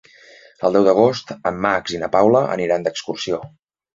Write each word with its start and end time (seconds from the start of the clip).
El 0.69 0.77
deu 0.77 0.85
d'agost 0.87 1.33
en 1.51 1.59
Max 1.67 1.95
i 1.97 2.01
na 2.03 2.11
Paula 2.17 2.43
aniran 2.57 2.87
d'excursió. 2.87 3.43